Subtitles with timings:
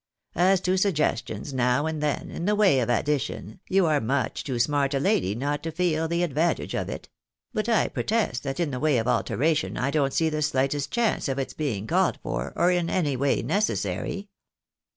[0.33, 4.57] As to suggestions now and then, in the way of addition, you are much too
[4.57, 7.07] smart a lady not to feel the advantage of it;
[7.53, 11.27] but I protest that in the way of alteration I don't see the slightest chance
[11.27, 14.27] of its being called for, or in any way necessary.